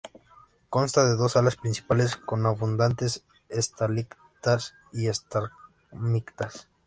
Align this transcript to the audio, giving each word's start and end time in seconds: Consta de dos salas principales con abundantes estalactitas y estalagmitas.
Consta 0.71 1.05
de 1.05 1.15
dos 1.15 1.33
salas 1.33 1.57
principales 1.57 2.15
con 2.15 2.43
abundantes 2.47 3.23
estalactitas 3.49 4.73
y 4.91 5.05
estalagmitas. 5.09 6.67